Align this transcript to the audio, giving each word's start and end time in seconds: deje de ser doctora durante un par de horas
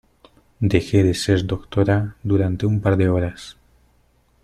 deje 0.73 0.99
de 1.07 1.13
ser 1.23 1.45
doctora 1.45 2.15
durante 2.23 2.65
un 2.71 2.75
par 2.83 2.95
de 2.97 3.07
horas 3.07 3.55